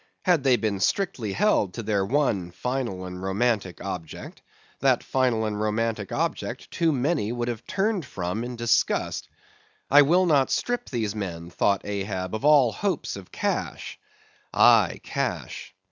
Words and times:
Had 0.23 0.43
they 0.43 0.55
been 0.55 0.79
strictly 0.79 1.31
held 1.31 1.75
to 1.75 1.83
their 1.83 2.03
one 2.03 2.49
final 2.49 3.05
and 3.05 3.21
romantic 3.21 3.85
object—that 3.85 5.03
final 5.03 5.45
and 5.45 5.61
romantic 5.61 6.11
object, 6.11 6.71
too 6.71 6.91
many 6.91 7.31
would 7.31 7.47
have 7.47 7.67
turned 7.67 8.03
from 8.03 8.43
in 8.43 8.55
disgust. 8.55 9.29
I 9.91 10.01
will 10.01 10.25
not 10.25 10.49
strip 10.49 10.89
these 10.89 11.13
men, 11.13 11.51
thought 11.51 11.85
Ahab, 11.85 12.33
of 12.33 12.43
all 12.43 12.71
hopes 12.71 13.15
of 13.15 13.31
cash—aye, 13.31 15.01
cash. 15.03 15.75